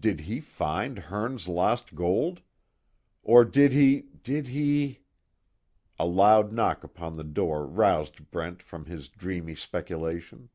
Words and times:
Did 0.00 0.20
he 0.20 0.40
find 0.40 0.98
Hearne's 0.98 1.46
lost 1.46 1.94
gold? 1.94 2.40
Or, 3.22 3.44
did 3.44 3.74
he 3.74 4.06
did 4.22 4.46
he?" 4.48 5.00
A 5.98 6.06
loud 6.06 6.52
knock 6.54 6.82
upon 6.84 7.16
the 7.18 7.22
door 7.24 7.66
roused 7.66 8.30
Brent 8.30 8.62
from 8.62 8.86
his 8.86 9.08
dreamy 9.10 9.54
speculation. 9.56 10.48